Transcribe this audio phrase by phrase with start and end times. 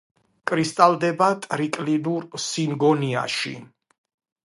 [0.51, 3.57] კრისტალდება ტრიკლინურ სინგონიაში.